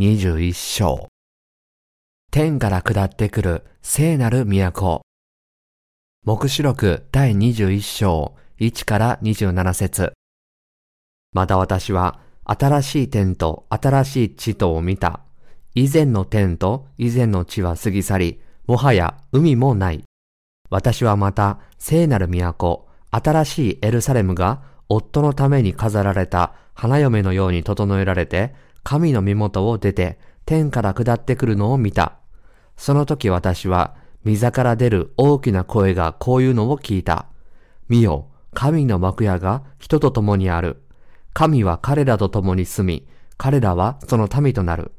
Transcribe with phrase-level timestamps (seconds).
[0.00, 1.08] 21章。
[2.32, 5.02] 天から下ってくる聖なる都。
[6.24, 10.14] 目視録第21章1から27節
[11.34, 15.20] また私は新しい天と新しい地とを見た。
[15.74, 20.02] 以前の天と以前の地は過ぎ去り、もはや海もない。
[20.70, 32.18] 私はまた聖なる都、新しいエルサレムが夫のために飾られた花嫁のように整えられて、神の身元を出て天から下ってくるのを見た。
[32.76, 37.26] その時私は、溝から出る大きな声がこういうのを聞いた。
[37.88, 40.82] 見よ、神の幕屋が人と共にある。
[41.32, 43.06] 神は彼らと共に住み、
[43.36, 44.92] 彼らはその民となる。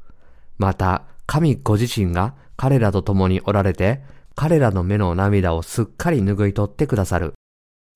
[0.58, 4.02] また、神ご自身が彼らと共におられて、
[4.34, 7.34] 彼らの目の涙をすっかり拭い取ってくださる。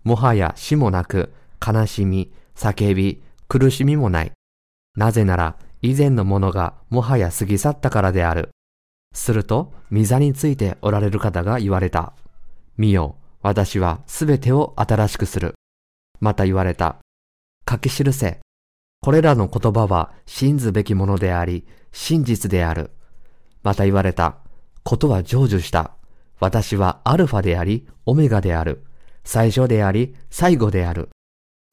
[0.05, 1.33] もはや死もなく、
[1.67, 4.33] 悲しみ、叫び、苦しみもない。
[4.97, 8.51] なぜなら、以前のものがもはや過ぎ去ったからである。
[9.13, 12.13] すると、御座についておられる方が言われた。
[12.77, 15.55] 見よ、私はすべてを新しくする。
[16.21, 16.97] また言われた。
[17.69, 18.41] 書き記せ。
[19.01, 22.91] これらの言葉は信ずべきものであり、真実である。
[23.63, 24.39] また言われた。
[24.83, 25.93] ことは成就した。
[26.39, 28.85] 私はアルファであり、オメガである。
[29.25, 31.09] 最初であり、最後である。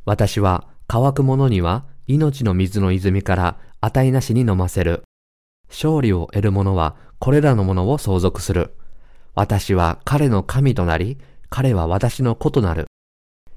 [0.05, 5.03] 私は乾く者には命の水の泉から値なしに飲ませる。
[5.67, 8.75] 勝利を得る者はこれらのものを相続する。
[9.35, 11.17] 私は彼の神となり、
[11.49, 12.87] 彼は私の子となる。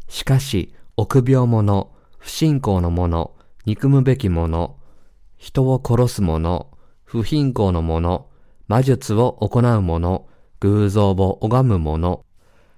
[0.09, 3.35] しかし、臆病者、不信仰の者、
[3.67, 4.77] 憎むべき者、
[5.37, 6.71] 人を殺す者、
[7.05, 8.29] 不貧困の者、
[8.67, 10.27] 魔術を行う者、
[10.61, 12.25] 偶像を拝む者、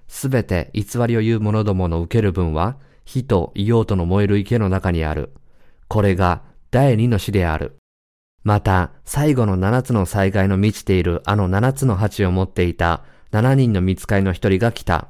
[0.07, 5.33] すべて偽りを言う者どもの受ける分は、火と硫黄との燃える池の中にある。
[5.87, 7.77] これが第二の死である。
[8.43, 15.07] また、最後の七つの災害の満ちているあの七つの鉢を持っていた七人の見つかりの一人が来た。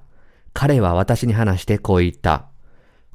[0.54, 2.46] 彼は私に話してこう言った。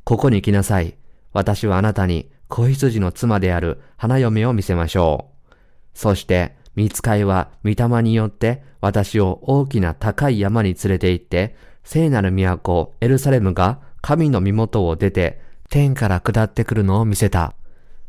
[0.05, 0.97] ここに来なさい。
[1.33, 5.55] 私はあなたに子羊の妻である花嫁を見せましょう。
[5.95, 15.41] そして、見つかいは御霊によって私を大きな高い山に連れて行って、聖なる都エルサレムが神の身元を出て
[15.71, 17.55] 天から下ってくるのを見せた。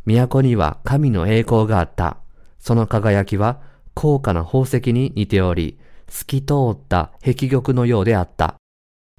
[0.06, 2.18] 都には神の栄光があった。
[2.60, 3.62] その輝きは
[3.94, 8.56] 高価な宝石に似ており、透き通った壁玉のようであった。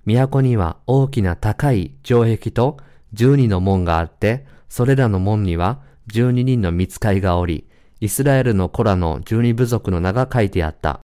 [0.04, 2.78] 都には大きな高い城壁と
[3.12, 7.66] 十二の門があって、それらの門には十二人の見つかいがおり、
[8.00, 11.00] イスラエルの子らの十二部族の名が書いてあった。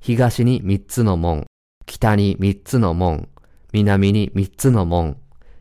[0.00, 1.46] 東に三つの門、
[1.86, 3.28] 北に三つの門、
[3.72, 5.18] 南に三つの門、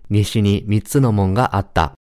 [0.09, 1.93] 西に三つの門があった。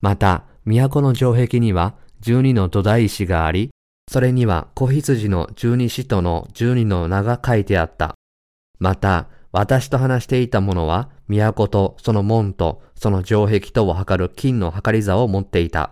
[0.00, 3.70] また、都の城壁には十二の土台石があり、
[4.10, 8.14] それには子羊の十二使徒の十二の名が書いてあった。
[8.78, 15.90] また、私と話していた者は、都とその門とその城壁とを測る金の測り座を持っていた。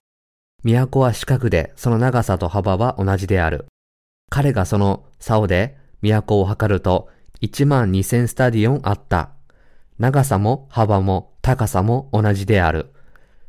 [0.65, 3.67] 都は四角で、その長さと幅は同じである。
[4.31, 7.09] 彼がその竿で都を測ると、
[7.41, 9.31] 一万二千スタディオンあった。
[9.99, 12.93] 長さも幅も高さも同じである。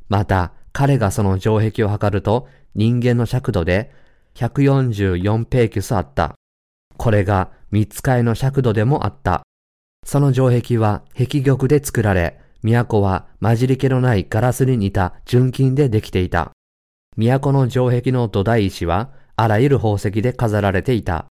[0.09, 3.93] また、彼がその城壁を測ると、人間の尺度で
[4.35, 6.35] 144ペーキュスあった。
[6.97, 9.43] これが三つ替えの尺度でもあった。
[10.05, 16.51] その城壁は壁玉で作られ、都は混じり気のないガラスに似た純金でできていた。
[17.15, 21.27] 都の城壁の土台石はあらゆる宝石で飾られていた。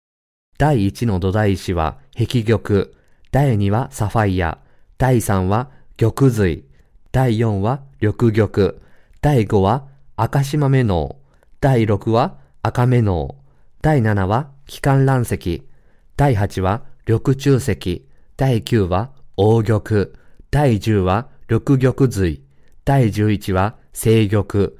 [0.58, 2.88] 第一の土台石は壁玉、
[3.32, 4.58] 第二はサファイア、
[4.98, 6.66] 第三は玉髄、
[7.14, 8.74] 第四は緑玉、
[9.22, 9.86] 第五は
[10.16, 11.18] 赤島目脳、
[11.60, 13.36] 第六は赤目脳、
[13.82, 15.68] 第七は気管乱石、
[16.16, 18.08] 第八は緑中石、
[18.38, 20.08] 第九は黄玉、
[20.52, 22.46] 第十は緑玉髄、
[22.86, 24.72] 第十一は青玉、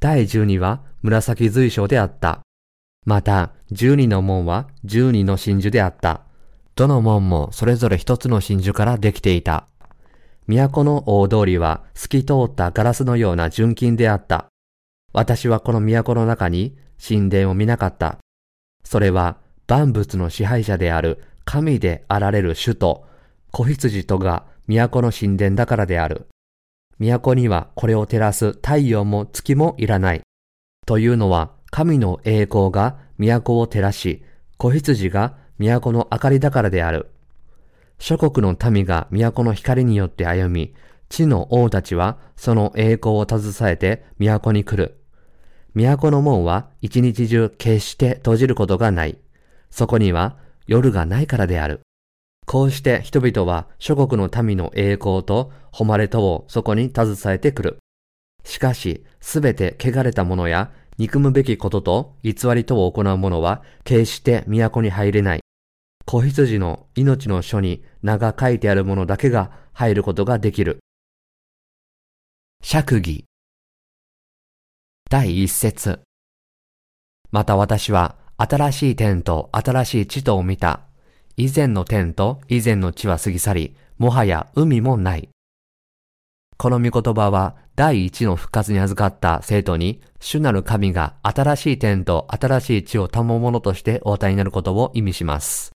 [0.00, 2.40] 第十二は紫髄章であった。
[3.04, 6.22] また、十二の門は十二の真珠であった。
[6.76, 9.66] どの門もそれぞれ一つの真珠からできていた。
[10.48, 14.46] 都の大通りは透き通ったガラスのような純金であった。
[15.12, 18.18] 私はこの都の中に神殿を見なかった。
[18.84, 23.06] それは万物の支配者である神であられる主と
[23.50, 26.26] 子羊とが都の神殿だからである。
[26.98, 30.22] 都にはこれを照らす太陽も月もいらない。
[30.86, 34.24] というのは、神の栄光が都を照らし、
[34.56, 37.10] 子羊が都の明かりだからである。
[38.02, 40.74] 諸国の民が都の光によって歩み、
[41.08, 44.98] 地の王たちはその栄光を携えて都に来る。
[45.72, 49.18] 都の門は一日中決して閉じることがない。
[49.70, 51.82] そこには夜がないからである。
[52.44, 57.78] こうして人々は諸国の民の栄光と誉れとをそこに携えてくる。
[58.42, 65.40] しかし、すべて汚れた者や憎むべきことと偽りとを行う者は決して都に入れない。
[66.04, 70.78] 子羊の命の書に名が書いてある者だけが入ることができる。
[72.62, 73.24] 釈義
[75.10, 76.00] 第一節
[77.30, 80.80] また私は新しい天と新しい地とを見た。
[81.36, 85.28] 以前の天と以前の地は過ぎ去り、もはや海もない。
[86.58, 95.72] この御言葉は第一の復活に預かった生徒に、主なる神が新しい天と新しい地を賜物としてお与えになることを意味します。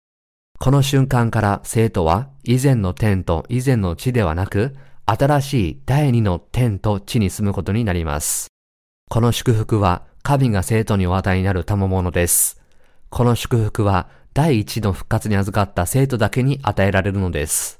[0.66, 4.76] この瞬間から生徒は以前の天と以前の地ではなく、
[5.06, 8.48] 新しい第二の天と地に住むことになります。
[9.08, 12.60] この祝福は神が生徒にお与えになる賜物です。
[13.12, 17.80] この祝福は第一の復活に預かった生徒だけに与えられるのです。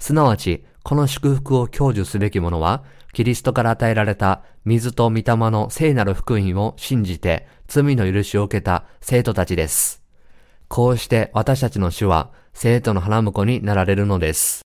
[0.00, 2.82] すなわち、この祝福を享受すべき者は、
[3.12, 5.22] キリストから与えられた水と御霊
[5.52, 10.01] の聖なる福音を信じて罪の許しを受けた生徒たちです。
[10.72, 14.62] こうして私たちの主は生徒の花婿になられるのです。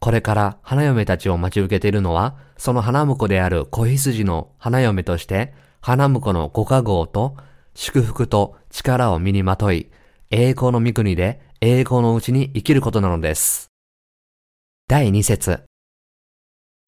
[0.00, 5.52] これから花嫁たちを待ち受けているのは、その花婿である子羊の花嫁として、
[5.82, 7.36] 花婿のご加護と
[7.74, 9.90] 祝福と力を身にまとい、
[10.30, 13.68] 栄光の御国で栄光のうちに生きることなのです。
[14.88, 15.64] 第2節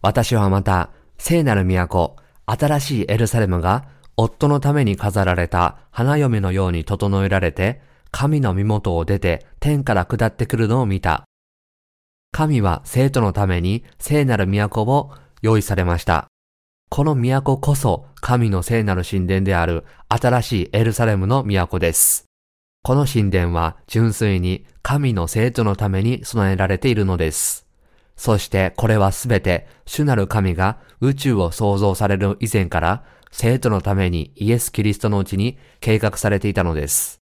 [0.01, 2.17] 私はまた、聖なる都、
[2.47, 3.87] 新しいエルサレムが、
[4.17, 7.85] 夫のために飾られた花嫁のように整えられて、
[8.19, 11.25] 神の身元を出て天から下ってくるのを見た。
[12.33, 16.27] 神は生徒のために聖なる都を用意されました。
[16.89, 22.25] この都こそ神の聖なる神殿である新しいエルサレムの都です。
[22.83, 27.67] この神殿は純粋に神の生徒のために備えられているのです。
[28.17, 37.26] そしてこれはすべて主なる神が宇宙を創造される以前から生徒のためにイエス・キリストのうちに計画されていたのです。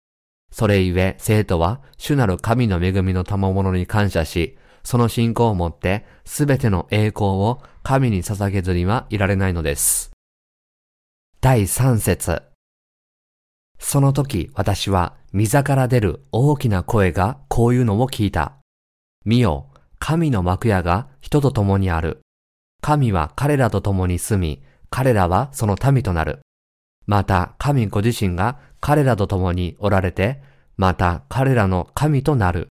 [0.58, 10.12] それゆえ生徒は主なる神の恵みの賜物に感謝し、その信仰をもってすべての栄光を神に捧げずにはいられないのです。
[11.42, 12.40] 第三節
[13.78, 18.54] その時私は溝から出る大きな声がこういうのを聞いた。
[19.26, 19.66] 見よ、
[19.98, 22.22] 神の幕屋が人と共にある。
[22.80, 26.40] 神は彼らと共に住み、彼らはその民となる。
[27.06, 30.40] また神ご自身が彼らと共におられて、
[30.76, 32.68] また彼らの神となる。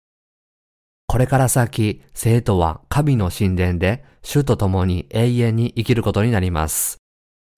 [1.07, 6.97] これから先、生徒は神の神殿で主と共に永遠に生きることになります。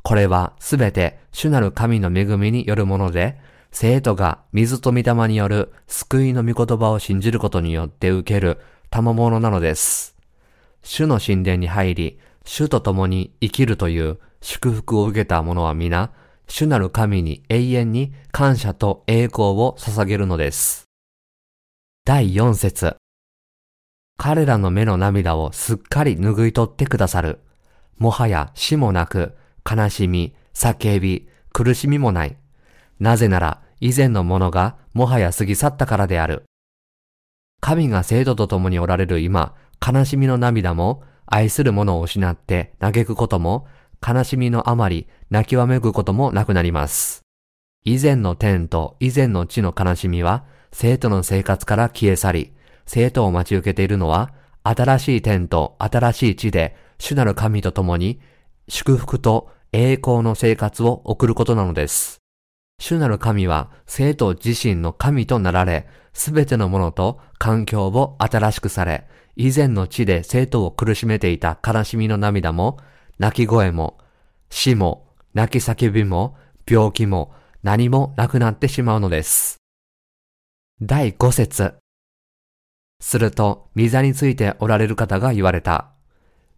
[0.04, 3.40] これはすべて主なる神の恵みによるもので、
[3.72, 8.60] 生徒が水と御霊による救いの御言葉を信じることによって受ける
[8.90, 10.16] 賜物なのです。
[10.84, 16.12] 主の神殿に入り、主と共に生きるという祝福を受けた者は皆、
[16.48, 20.86] 主なる神に永遠に感謝と栄光を捧げるのです。
[22.06, 22.98] 第四節
[24.18, 27.40] 彼らの目の涙をすっかり拭い取ってくださる。
[27.98, 29.36] もはや死もなく、
[29.70, 32.38] 悲しみ、叫び、苦しみもない。
[33.00, 36.44] なぜなら以前のものがもはや過ぎ去ったからである。
[37.60, 43.68] 神が生徒と共におられる今、悲しみの涙も、愛する者を失って嘆くことも、
[44.06, 47.24] 悲しみのあまり泣きわめくこともなくなります。
[47.84, 52.54] 以前の天と以前の地の悲しみは、生徒の生活から消え去り、
[52.86, 54.34] 生徒を待ち受けているのは、
[54.64, 58.20] 新しい天と新しい地で、主なる神と共に、
[58.68, 62.18] 祝福と栄光の生活を送ることなのです。
[62.80, 72.78] 主なる神は生徒自身の神となられ、すべてのものと環境を新しくされ、以前の地で生徒を苦しめていた悲しみの涙も、
[73.18, 73.98] 泣き声も、
[74.50, 76.36] 死も、泣き叫びも、
[76.70, 79.58] 病気も、何もなくなってしまうのです。
[80.82, 81.76] 第五節
[83.00, 85.92] すると、御座についておられる方が言われた。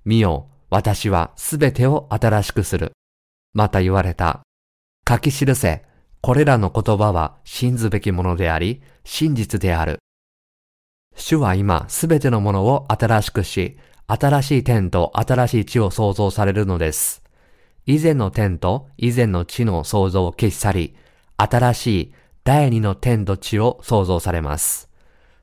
[0.04, 2.94] 見よ、私はすべてを新しくする。
[3.54, 4.42] また言われた。
[5.08, 5.86] 書き記せ、
[6.22, 10.00] これらの言葉は信ずべきものであり、真実である。
[11.16, 13.78] 主は今すべてのものを新しくし、
[14.10, 17.22] 新しい天と新しい地を創造されるのです。
[17.86, 20.96] 以前の天と以前の地の創造を消し去り、
[21.36, 22.14] 新しい
[22.46, 24.90] 第二の天と地を創造されます。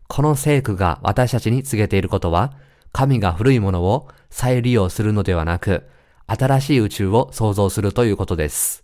[0.09, 2.55] この聖句が私たちに告げていることは、
[2.91, 5.87] 神が古いものを再利用するのではなく、
[6.27, 8.83] 新しい宇宙を創造するということです。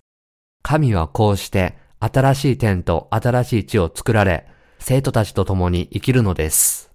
[0.63, 4.47] 神はこうして新しい天と新しい地を作られ、
[4.79, 6.90] 生徒たちと共に生きるのです。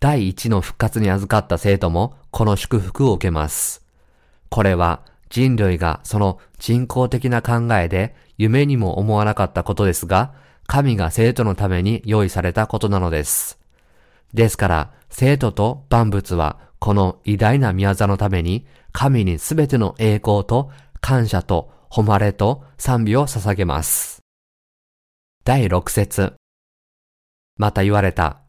[0.00, 3.84] 第一の復活に預かった生徒もこの祝福を受けます。
[4.48, 10.32] これは人類がその人工的な考えで夢にも思わなかったことですが、
[10.66, 13.58] 神が生徒のために用意されたことなのです。
[14.34, 24.22] ですから、生徒と万物はこの偉大な宮座のために神にすべての栄光と感謝と誉れと賛美を捧げます。
[25.44, 26.34] 第6節
[27.56, 28.47] また言われた。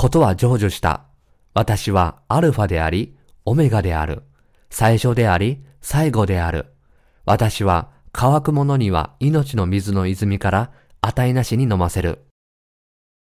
[0.00, 1.04] ことは成就した。
[1.52, 4.22] 私はアルファであり、オメガである。
[4.70, 6.72] 最初であり、最後である。
[7.26, 10.70] 私は乾く者には命の水の泉から
[11.02, 12.24] 値なしに飲ませる。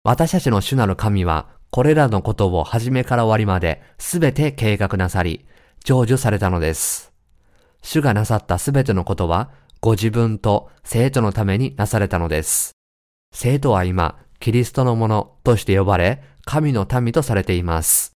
[0.04, 5.44] 私たちの主なる神は、これらのことを始めから終わりまですべて計画なさり、
[5.84, 7.12] 成就されたのです。
[7.82, 9.50] 主がなさったすべてのことは、
[9.80, 12.70] ご自分と生徒のためになされたのです。
[13.34, 18.12] 生徒は今、キリストのものとして呼ばれ、神の民とされています。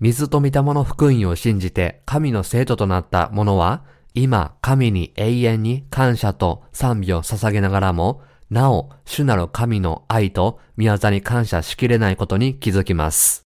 [0.00, 13.42] 水と御霊の福音を信じて神の生徒となった者は、今、神に永遠に感謝と賛美を捧げながらも、なお、主なる神の愛と宮座に感謝しきれないことに気づきます。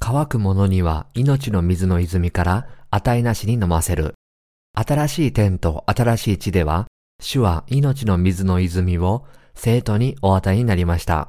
[0.00, 4.14] 乾く者には命の水の泉から値なしに飲ませる。
[4.74, 6.86] 新しい天と新しい地では、
[7.20, 11.28] 主は命の水の泉を生徒にお与えになりました。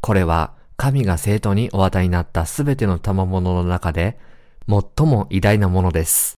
[0.00, 4.18] これは神が生徒にお与えになったすべての賜物の中で
[4.66, 6.36] 最も偉大なものです。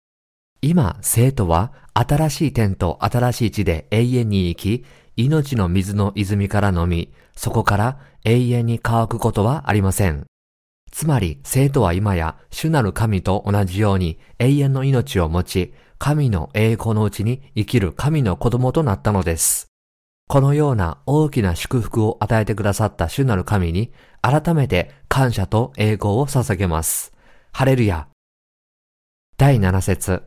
[0.64, 10.26] 今、生徒は新しい天と新しい地で永遠に生き、命の水の泉から飲み、そこから永遠に乾くことはありません。
[10.92, 19.71] つまり、生徒は今や主なる神と同じように永遠の命を持ち、神の栄光のうちに生きる神の子供となったのです。
[20.32, 27.12] このような大きな祝福を与えてくださった主なる神に、改めて感謝と栄光を捧げます。
[27.52, 28.08] ハレルヤ。
[29.36, 30.24] 第7節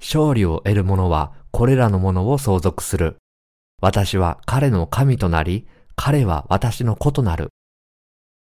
[0.00, 3.18] 勝利を得る者はこれらのものを相続する。
[3.80, 7.50] 私は彼の神となり、彼は私の子となる。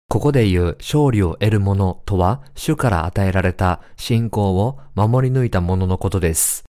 [0.08, 6.64] ここで言う勝利を得る者とは、主から与えられた信仰を守り抜いた者のことです。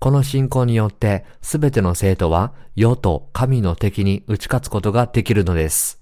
[0.00, 5.98] この信仰によってすべての生徒は世と神の敵に打ち勝つことができるのです。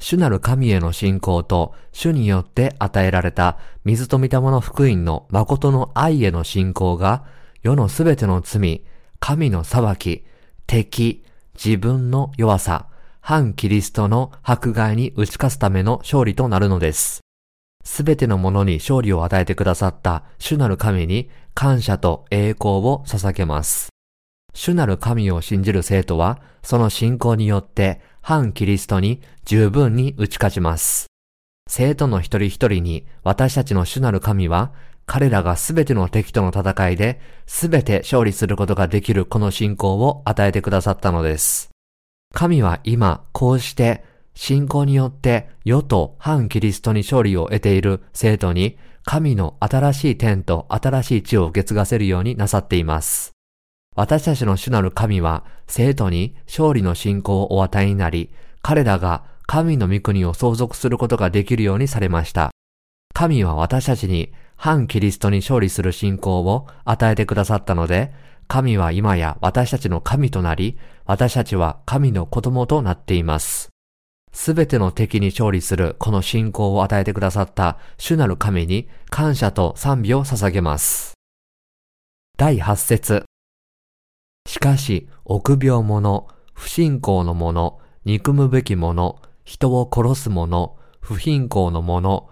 [0.00, 7.24] 主なる神への信仰と主によって与えられた水と御霊の福音の誠の愛への信仰が
[7.62, 8.84] 世のすべての罪、
[9.20, 10.24] 神の裁き、
[10.66, 12.88] 敵、自分の弱さ、
[13.20, 17.20] 反キリストの迫害に打ち勝つための勝利となるのです。
[17.92, 23.88] すべてのものに勝利を与えてくださった主なる神に感謝と栄光を捧げます。
[24.54, 31.06] 主なる神を信じる生徒は、その信仰によって反キリストに十分に打ち勝ちます。
[31.68, 34.72] 生徒の一人一人に私たちの主なる神は、
[35.04, 41.70] 彼らがすべての敵との戦いで、すべて勝利することができるこの信仰を与えてくださったのです。
[42.32, 44.04] 神は今、こうして
[44.42, 53.32] 信仰によって世と反キリストに勝利を得ている生徒に神の新しい天と新しい地を受け継がせるようになさっています。
[53.94, 58.30] 私たちの主なる神は生徒に勝利の信仰をお与えになり、
[58.62, 62.50] 彼らが神の御国を相続することができるようにされました。
[63.12, 68.10] 神は私たちに反キリストに勝利する信仰を与えてくださったので、
[68.48, 73.68] 神は今や私たちの神となり、私たちは神の子供となっています。
[74.32, 81.14] すべての敵に勝利するこの信仰を与えてくださった主なる神に感謝と賛美を捧げます。
[82.36, 83.24] 第8節
[84.46, 92.28] しかし、臆病者、不信仰の者、憎むべき者、人を殺す者、不貧困の者、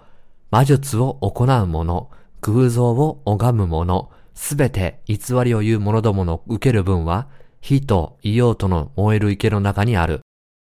[0.50, 7.28] 魔術を行う者、偶像を拝む者、すべて偽りを言う者どもの受ける分は、
[7.60, 10.20] 火と硫黄との燃える池の中にある。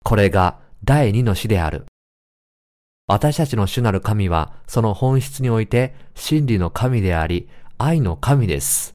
[0.05, 1.87] これが第二の死である。
[3.07, 8.93] 私たちの主なる神は、その本質において真理の神であり、愛の神です。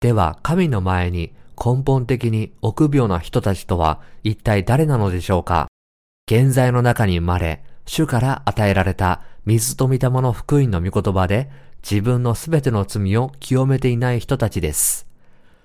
[0.00, 5.68] では、神の前に根本的に臆病な人たちとは一体誰なのでしょうか
[6.30, 11.50] 現在の中に生まれ、主から与えられた水と御霊の福音の御言葉で
[11.88, 15.06] 自分のすべての罪を清めていない人たちです。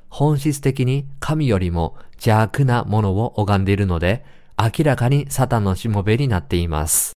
[0.07, 4.23] 本質的に神よりも邪悪なものを拝んでいるので、
[4.61, 7.13] 明らかにサタンのしもべになっています。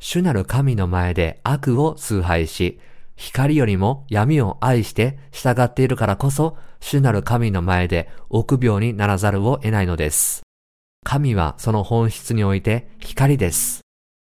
[0.00, 2.80] 主なる神の前で悪を崇拝し、
[3.14, 10.40] 光よりも闇を愛して従っているからこそ、主なる神の前で臆病にならざるを得ないのです。
[11.04, 13.82] 神はその本質において光です。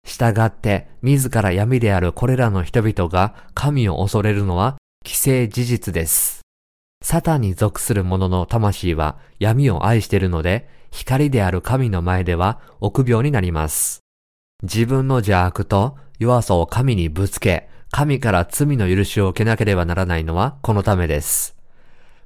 [0.05, 4.77] 従って自ら闇であるこれらの人々が神を恐れるのは
[5.07, 6.41] 既成事実です。
[7.03, 14.01] サタンに属する者の魂は闇を愛しているので、光である神の前では臆病になります。
[14.63, 21.57] 自分の邪悪と弱さを神にぶつけ、神から罪の許しを受けなければならないのはこのためです。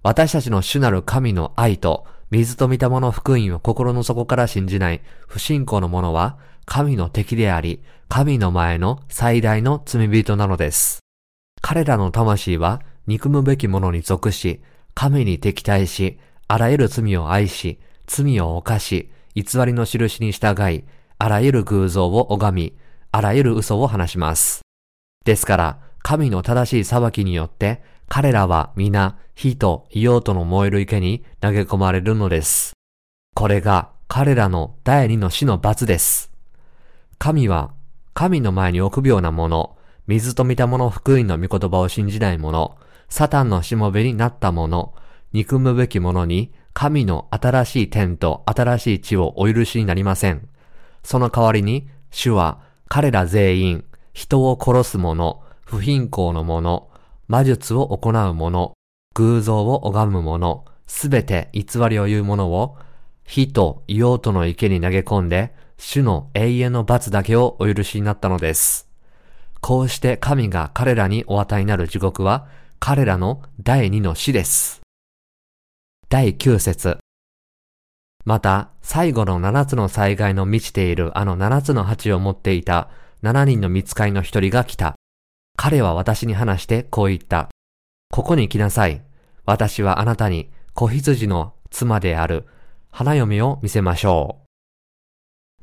[0.02, 11.00] 私たちの主なる神の愛と水と見たもの福音を心の底から信じない不信仰の者は神の敵であり、神の前の最大の罪人なのです。
[11.60, 14.62] 彼らの魂は憎むべき者に属し、
[14.94, 16.18] 神に敵対し、
[16.48, 20.84] あらゆる罪を愛し、罪を犯し、偽りの印に従い、
[21.18, 22.76] あらゆる偶像を拝み、
[23.12, 24.62] あらゆる嘘を話します。
[25.24, 32.74] ですから、神の正しい裁きによって、彼らは皆、火と硫黄との燃える池に投げ込まれるのです。
[33.34, 36.30] これが彼らの第二の死の罰です。
[37.18, 37.72] 神は、
[38.12, 42.76] 神の前に臆病な者、水と見た者福音の御言葉を信じない者、
[43.08, 44.94] サタンのしもべになった者、
[45.32, 50.48] 憎むべき者に神の新しい天と新しい地をお許しになりません。
[51.04, 56.90] その代わりに、主は彼ら全員、人を殺す者、不貧困の者、
[57.28, 58.74] 魔術を行う者、
[59.14, 62.76] 偶像を拝む者、すべて偽りを言う者を、
[63.24, 68.88] 火と硫黄との池に投げ込んで、主の永遠の罰だけをお許しになったのです。
[69.60, 72.46] こうして神が彼らにお与えになる地獄は、
[72.80, 74.83] 彼らの第二の死です。
[76.10, 76.98] 第九節
[78.24, 82.90] また、最後の七つの災害の満ちているあの七つの鉢を持っていた
[83.22, 84.96] 七人の見つかりの一人が来た。
[85.56, 87.48] 彼は私に話してこう言った。
[88.10, 89.02] ここに来なさい。
[89.46, 92.46] 私はあなたに子羊の妻である
[92.90, 94.44] 花嫁を見せましょう。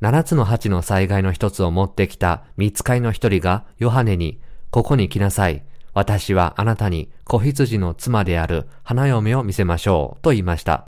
[0.00, 5.64] 七つの鉢の災害の一つを持ってきた見つかりの一人がヨハネに、ここに来なさい。
[5.94, 10.22] 私はあなたに子羊の妻である花嫁を見せましょう。
[10.22, 10.86] と言いました。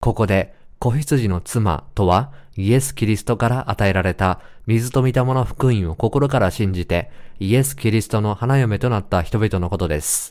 [0.00, 10.30] ここで子羊の妻とはイエス・キリストから与えられた水と見たもの福音を心から信じてイエス・キリストの花嫁となった人々のことです。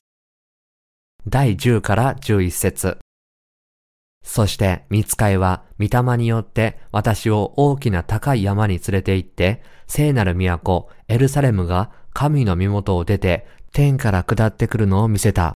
[1.27, 2.99] 第10から11節
[4.25, 15.53] そして、見つかいは、御霊によって私を大きな高い山に連れて行って、聖なる都、エルサレムが神の身元を出て、天から下ってくるのを見せた。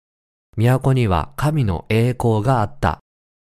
[0.57, 2.99] 都には神の栄光があった。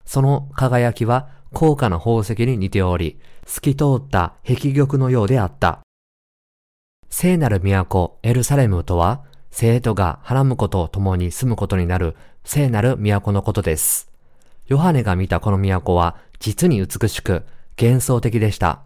[0.04, 5.80] その輝きは高価な宝石に似ており、透き通った壁玉のようであった。
[7.08, 14.10] 聖なる都エルサレムとは、生徒がはらむことを共に住むことになる聖なる都のことです。
[14.66, 17.46] ヨハネが見たこの都は実に美しく
[17.80, 18.82] 幻想的でした。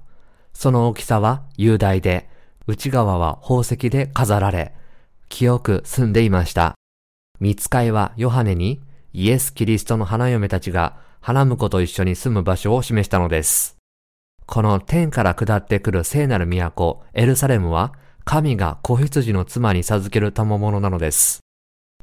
[0.52, 2.30] その大きさは雄大で、
[2.68, 4.72] 内側は宝石で飾られ、
[5.28, 6.74] 清く住んでいました。
[7.40, 8.80] 見つかいはヨハネに
[9.12, 13.78] イエス・キリストの花嫁たちが花婿と一緒に住む場所を示したのです。
[14.46, 21.40] この天から下ってくる聖なる都、エルサレムは、神が子羊の妻に授ける賜物なのです。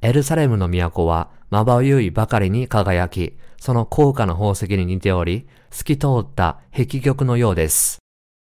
[0.02, 8.01] エルサレムの都は、まばゆいばかりに輝き、その高価な宝石に似ており、透き通った壁玉のようです。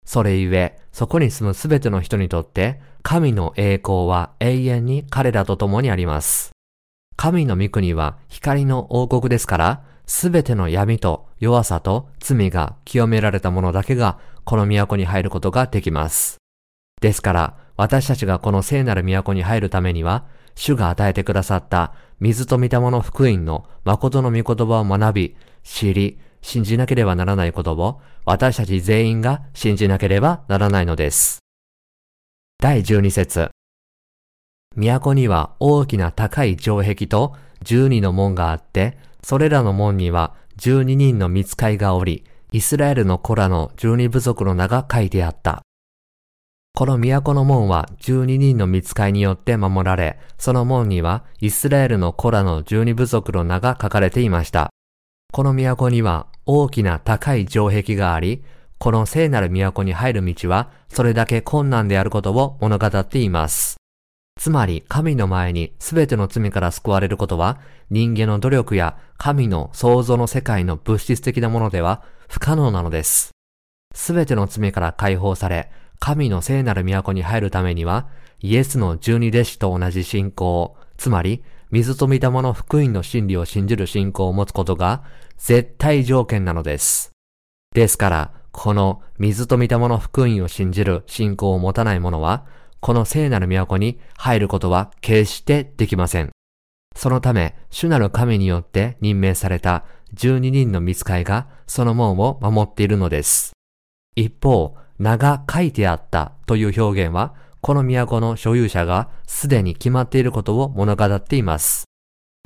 [0.05, 6.51] それゆえ、そこに住むすべての人にとって、神の栄光は永遠に彼らと共にあります。
[7.17, 16.37] 神の御国は光の王国ですから、すべての闇と弱さと罪が清められた者だけがこの都に入ることができます。
[17.01, 31.39] ですから、私たちがこの聖なる都に入るためには、主が与えてくださった水と御霊の福音の誠の御言葉を学び、知り、信じなければならないことを私たち全員が信じなければならないのです。
[32.61, 33.49] 第12節
[34.75, 45.63] 都には大きな高い城壁と12の門があって、それらの門には12人の見つかいがおり、イスラエルの子らの12部族の名が書いてあった。
[46.75, 54.69] この都の門は12人の見つかいによって守られ、その門にはイスラエルの子らの12部族の名が書かれていました。
[55.33, 58.43] この都には大きな高い城壁があり、
[58.77, 63.77] この聖なる都に入る道はそれだけ困難であることを物語っています。
[64.39, 73.31] つまり神の前に全ての罪から救われることは人間の努力や神の創造の世界の物質的なものでは不可能なのです。
[73.93, 78.07] 全ての罪から解放され、神の聖なる都に入るためには、
[78.39, 85.03] イエスの十二弟子と同じ信仰、つまり、水と御霊の福音の真理を信じる信仰を持つことが
[85.37, 87.11] 絶対条件なのです。
[87.73, 92.45] ですから、この水と御霊の福音を信じる信仰を持たない者は、
[92.79, 96.29] この聖なる都に入ることは決してできません。
[96.95, 103.51] そのため、主なる神によって任命された12人の見つかいがその門を守っているのです。
[104.15, 111.85] 一方、名が書いてあったという表現は、この都の所有者がすでに決まっていることを物語っています。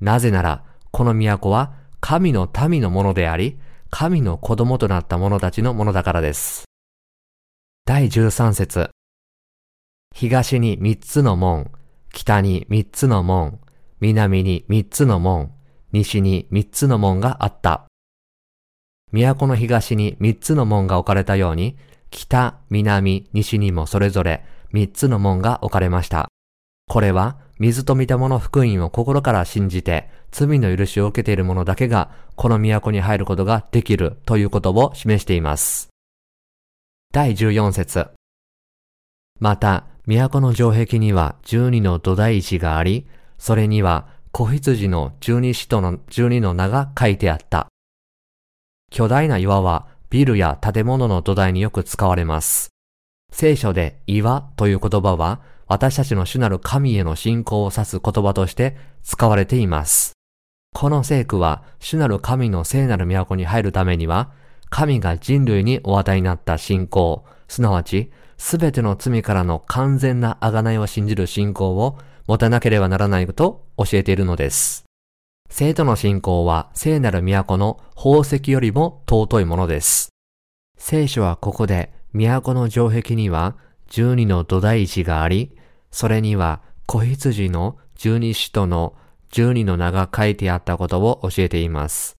[0.01, 3.59] なぜなら、この都は神の民のものであり、
[3.89, 6.65] 神の子供となった者たちのものだからです。
[7.85, 8.91] 第13節
[10.15, 11.71] 東に三つの門、
[12.11, 13.59] 北に三つの門、
[13.99, 15.53] 南に三つの門、
[15.91, 17.85] 西に三つの門があった。
[19.11, 21.77] 都の東に三つの門が置かれたように、
[22.11, 26.29] 北、南、西にもそれぞれ三つの門が置かれました。
[26.87, 35.89] これは、水と御霊の福音を心から信じて、罪の許しを受けている者だけが、この都に入ることができるということを示しています。
[37.11, 38.07] 第14節
[39.39, 47.67] また、都の城壁には十二の土台石があり、それには子羊の十二使徒の十二の名が書いてあった。
[48.89, 52.69] 巨大な岩はビルや建物の土台によく使われます。
[53.31, 60.13] 聖書で岩という言葉は私たちの主なる神への信仰を指す言葉として使われています。
[60.73, 64.31] この聖句は主なる神の聖なる都に入るためには
[64.69, 74.85] 神が人類にお与えになった信仰、すなわちすべての罪からの完全な贖いを信じる信仰を持たなければならないと教えているのです。
[75.51, 80.09] 生徒の信仰は聖なる都の宝石よりも尊いものです。
[80.77, 83.55] 聖書はここで都の城壁には
[83.87, 85.51] 十二の土台石があり、
[85.91, 88.95] それには子羊の十二使徒の
[89.31, 92.15] 十二の名が書いてあったことを教えています。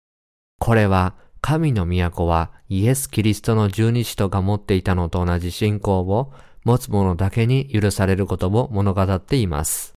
[0.58, 6.32] これは神の都はイエス・キリストの十二使徒が持っていたのと同じ信仰を
[6.64, 9.94] 持つ者だけに許されることを物語っています。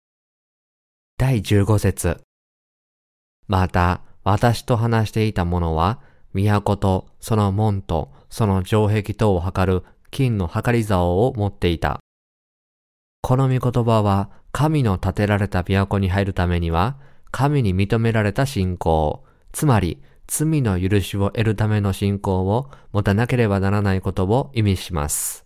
[1.17, 2.21] 第15節
[3.47, 6.01] また、私と話していた者は、
[6.33, 12.00] 都とその門とその城壁等を測る金の測り竿を持っていた。
[13.31, 16.97] この御言葉は、神の建てられた都に入るためには、
[17.31, 25.45] 神に認められた信仰、つまり罪の許しを得るための信仰を持たなければならないことを意味します。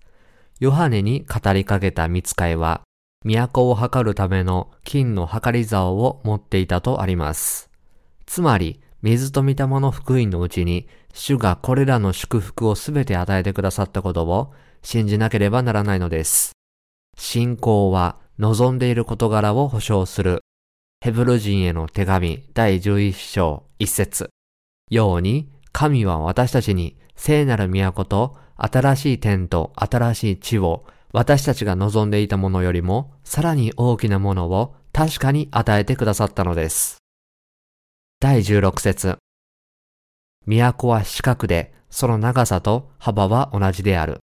[0.61, 2.81] ヨハネに語りかけた見つかいは、
[3.23, 7.69] 都を測るための金の測り竿を持っていたとあります。
[8.25, 16.55] つまり、水と御霊の福音のうちに、主がこれらの祝福をすべて与えてくださったことを信じなければならないのです。
[17.17, 20.41] 信仰は望んでいる事柄を保証する。
[21.01, 24.31] ヘブル人への手紙第11章1節
[24.91, 36.99] ように、神は私たちに聖なる都と新しい天と新しい地を私たちが望んでいたものよりもさらに大きなものを確かに与えてくださったのです。
[38.21, 39.19] 第16節
[40.47, 44.21] 都は四角で、その長さと幅は同じである。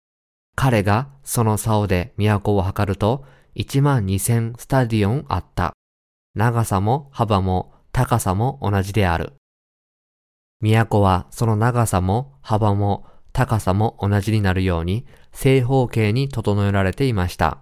[0.56, 5.74] 彼がその竿で都を測ると、1万2000スタディオンあった。
[6.34, 9.34] 長さも幅も高さも同じである。
[10.60, 17.58] 都はその長さも幅も高さも同じになるように正方形に整えられていました。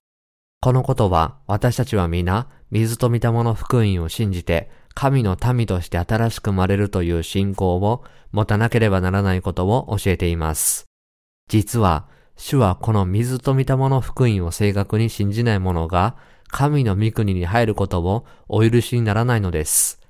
[0.60, 10.86] このことは私たちは皆水と御霊の福音を信じて神の民として新しく生まれるという信仰を持たなければならないことを教えています。
[11.48, 16.16] 実は、主はこの水と御霊の福音を正確に信じない者が
[16.48, 20.00] 神の御国に入ることをお許しにならないのです。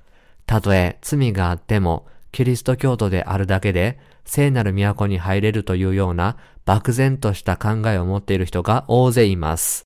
[0.45, 9.83] たとえ罪があっても、キリスト教徒であるだけで聖なる都に入れるというような漠然とした考えを持っている人が大勢います。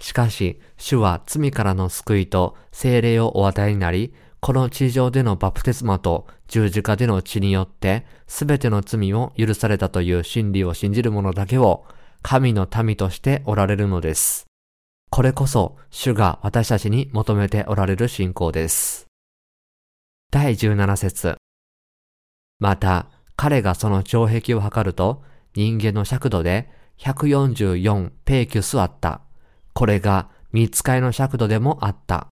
[0.00, 11.84] しかし、主は罪からの救いと精霊をお与えになり、この地上でのバプテスマと十字架での血によって全ての罪を許されたという真理を信じる者だけを
[12.22, 14.46] 神の民としておられるのです。
[15.10, 19.06] これこそ主が私たちに求めておられる信仰です。
[20.30, 21.36] 第17節
[22.58, 25.22] また、彼がその城壁を測ると、
[25.54, 29.22] 人間の尺度で144ペーキュスあった。
[29.72, 32.28] これが見つかいの尺度でもあった。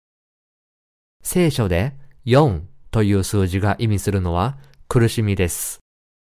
[1.28, 1.92] 聖書で
[2.24, 2.60] 4
[2.92, 5.80] という数字が意味するのは苦しみです。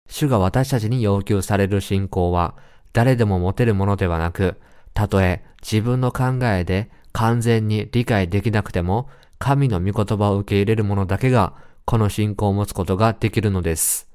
[0.10, 2.58] 主が私たちに要求される信仰は
[2.92, 4.60] 誰でも持てるものではなく、
[4.94, 9.08] たとえ自分の考えで完全に理解できなくても、
[9.40, 11.54] 神の御言葉を受け入れる者だけが、
[11.86, 14.10] この信仰を持つことができるのです。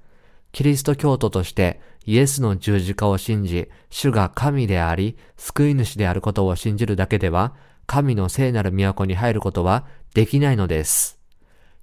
[0.53, 7.55] キリスト教徒としてイエスの十字架を信じ、主が神であり、救い主であることを信じるだけでは、
[7.87, 11.21] 神の聖なる都に入ることはできないのです。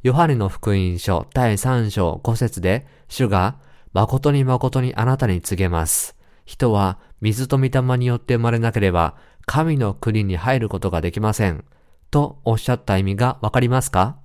[0.01, 3.55] ヨハネの福音書第3章5節で、主が、
[3.93, 6.17] 誠に誠にあなたに告げます。
[6.45, 11.63] 人は水と御霊によって生まれなければ、神の国に入ることができません。
[12.11, 14.17] とおっしゃった意味がわかりますか？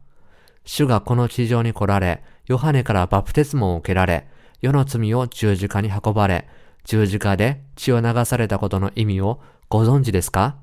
[0.64, 4.26] 主がこの地上に来られ、ヨハネからバプテスモを受けられ、
[4.60, 6.48] 世の罪を十字架に運ばれ、
[6.84, 10.56] 十字架で血を流されたことの意味をご存知ですか？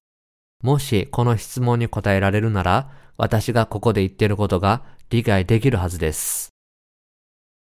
[0.63, 6.49] もしこの質問に答えられるなら、私がここで言ってることが理解できるはずです。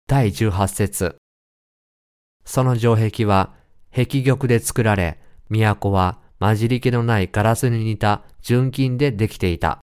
[0.07, 1.17] 第18節
[2.45, 3.55] その城壁は
[3.95, 9.81] 壁玉で作られ、都は混じり気のないガラスに似た純金でできていた。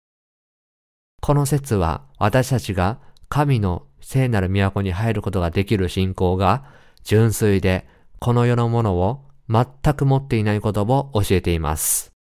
[1.22, 6.64] この説は私たちが神の聖なる都に入ることができる信仰が
[7.04, 7.88] 純粋で
[8.20, 12.15] この世のものを全く持っていないことを教えています。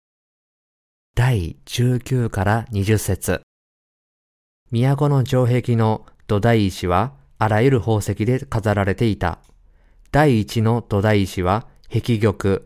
[1.15, 3.41] 第19から20節。
[4.71, 9.38] 都の城壁の土台石はあらゆる宝石で飾られていた。
[10.12, 12.62] 第1の土台石は壁玉、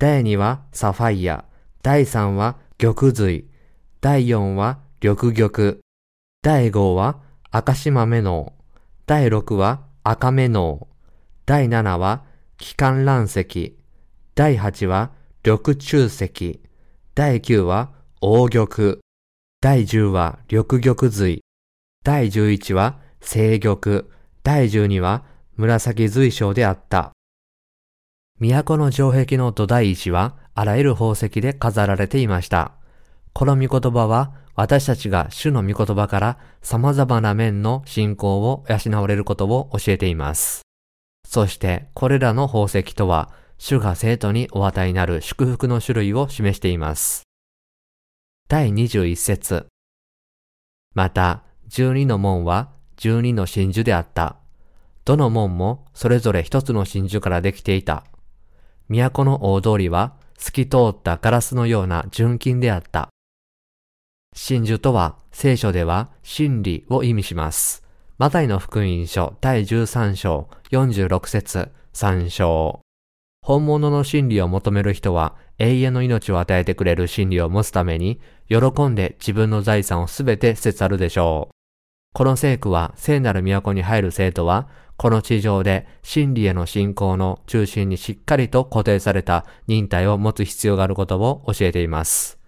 [0.00, 1.44] 第2はサファイア、
[1.84, 3.48] 第3は玉髄、
[4.00, 5.76] 第4は緑玉、
[6.42, 7.20] 第5は
[7.52, 8.52] 赤島目の、
[9.06, 10.88] 第6は赤目の、
[11.46, 12.24] 第7は
[12.58, 13.78] 気管乱石、
[14.34, 15.12] 第8は
[15.44, 16.60] 緑中石、
[17.14, 17.90] 第9は
[18.22, 18.96] 黄玉、
[19.60, 21.42] 第10は緑玉髄、
[22.02, 24.04] 第11は青玉、
[24.42, 25.22] 第12は
[25.58, 27.12] 紫髄章であった。
[28.40, 32.72] 都の城壁の土台石はあらゆる宝石で飾られていました。
[33.34, 40.62] この御言葉は私たちが主の御言葉から様々な面の信仰を養われることを教えています。
[41.28, 43.30] そしてこれらの宝石とは
[43.64, 47.22] 主が生徒にお与えになる祝福の種類を示しています。
[48.48, 49.68] 第21節
[50.96, 54.34] また、12の門は12の真珠であった。
[55.04, 58.02] どの門もそれぞれ一つの真珠からできていた。
[58.88, 63.10] 都の大通りは透き通ったガラスのような純金であった。
[64.34, 67.84] 真珠とは聖書では真理を意味します。
[68.18, 72.81] マタイの福音書第13章46節3章。
[73.44, 81.54] 本物の真理を求める人は永遠の命を与えてくれる真理を持つために喜んで自分の財産をすべて捨て去るでしょう。
[82.14, 92.38] この聖句は聖なる都に入る生徒はこの地上で真理への信仰の中心にしっかりと固定された忍耐を持つ必要があることを教えています。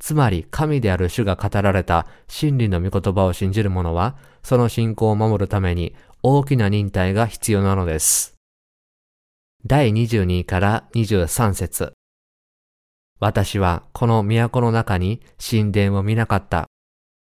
[0.00, 8.41] つまり神である主が語られた真理の御言葉を信じる者は、その信仰を守るために大きな忍耐が必要なのです。
[9.64, 11.92] 第22から23節
[13.20, 16.66] 私はこの都の中に神殿を見なかった。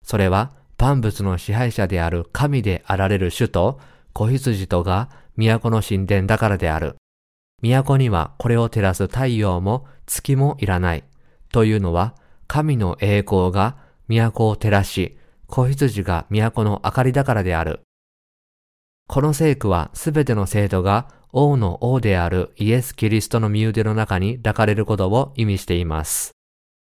[0.05, 3.81] それは万物の支配者である神であられる主と
[4.13, 6.97] 子羊とが都の神殿だからである。
[7.63, 11.05] 都にはこれを照らす太陽も月もいらない。
[11.51, 12.17] というのは
[12.49, 17.81] 神の栄光が都を照らし、子羊が都の明かりだからである。
[19.09, 26.33] この聖句はすべての生徒が王の王であるイエス・キリストの身腕の中に抱かれることを意味しています。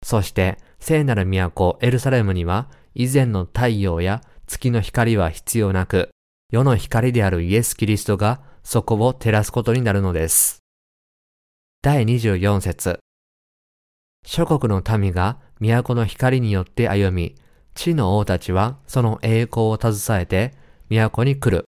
[0.03, 6.09] そして聖なる都エルサレムには以前の太陽や月の光は必要なく、
[6.51, 10.59] 世の光であるイエス・キリストがそこを照らすことになるのです。
[11.81, 12.99] 第24節
[14.25, 17.35] 諸国の民が都の光によって歩み、
[17.73, 20.53] 地の王たちはその栄光を携えて
[20.89, 21.65] 都に来る。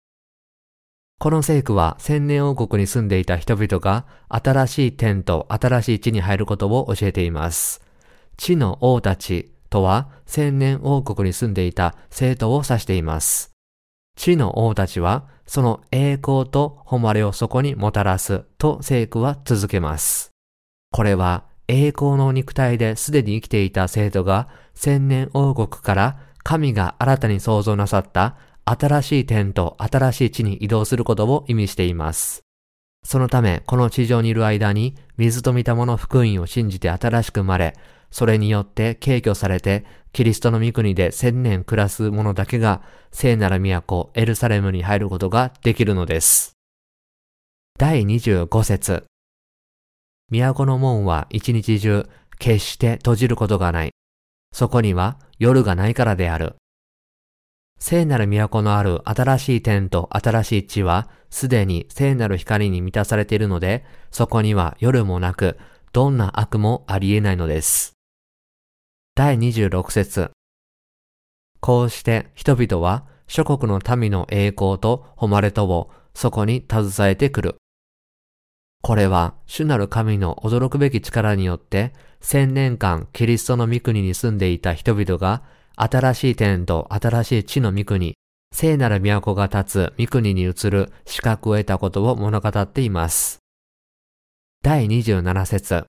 [1.18, 7.82] この聖句は千年王国に住んでいた人々が新しい天と新しい地に入ることを教えています。
[8.38, 13.52] 地の王たちとは千年王国に住んでいた生徒を指しています。
[14.18, 20.32] 地の王たちはその栄光と誉れをそこにもたらすと聖句は続けます。
[20.92, 32.42] これは栄光の肉体ですでに生きていた生徒が千年王国から神が新たに創造なさった新しい天と新しい地に移動することを意味しています。
[33.04, 37.76] そのため、この地上にいる間に、水と御霊の福音を信じて新しく生まれ、
[38.10, 46.54] それによって敬挙されて、キリストの御国で千年暮らす者だけが、聖なる都エルサレムに入ることができるのです。
[47.78, 49.06] 第25節
[50.32, 53.92] 都の門は一日中決して閉じることがない。
[54.52, 56.56] そこには夜がないからである。
[57.88, 65.60] 聖なる都のある新しい天と新しい地は、すでに聖なる光に満たされているので、そこには夜もなく、
[65.94, 67.94] どんな悪もありえないのです。
[69.14, 70.32] 第26節
[71.60, 77.56] こうして人々は諸国の民の栄光と誉れとをそこに携えてくる。
[78.82, 85.44] これは主なる神の驚くべき力によって千年間キリストの御国に住んでいた人々が
[85.78, 88.16] 新しい天と新しい地の御国、
[88.54, 93.40] 聖なる都が立つ御国に移る資格を得たことを物語っています。
[94.64, 95.86] 第27節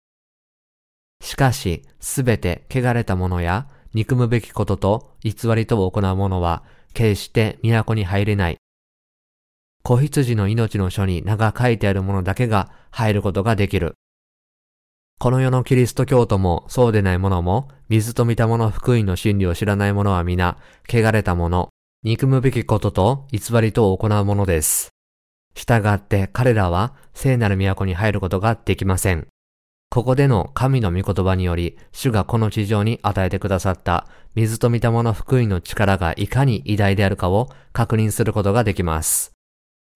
[1.23, 8.57] しかし、すべて汚れた者や憎むべきことと偽りとを行う者は、決して都に入れない。
[9.83, 13.95] 子羊の命の書に名が書いてある者だけが入ることができる。
[15.19, 21.71] この世のキリスト教徒もそうでない者も、水と見た者福音の真理を知らない者は皆、汚れた者、
[22.03, 24.91] 憎むべきことと偽りとを行う者です。
[25.55, 29.27] 従って彼らは聖なる都に入ることができません。
[29.89, 39.36] ここでの神の御言葉により、主がこの地上に与えてくださった水と見た者福音の力がいかに偉大であるかを確認することができます。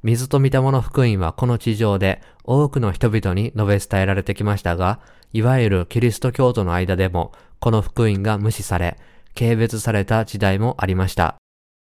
[0.03, 5.01] 水と見たもの福音はこの地上で多くの人々に述べ伝えられてきましたが、
[5.33, 8.99] いわゆるキリスト教徒の間でもこの福音が無視され、
[9.37, 11.37] 軽蔑された時代もありました。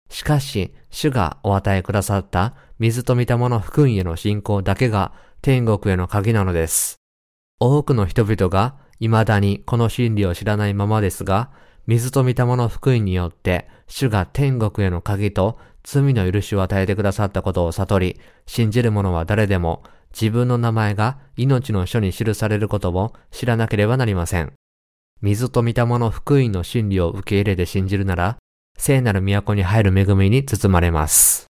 [0.10, 6.96] しかし、主がお与えくださった水と見たもの福音への信仰だけが天国への鍵なのです。
[7.60, 11.52] 多くの人々が未だにこの真理を知らないままですが、
[11.88, 24.52] 水と見たもの福音によって主が天国への鍵と罪の許しを与えてくださったことを悟り、信じる者は誰でも自分の名前が命の書に記されることを知らなければなりません。
[25.22, 28.38] 水と見たもの福音の真理を受け入れて信じるなら、
[28.78, 31.48] 聖なる都に入る恵みに包まれます。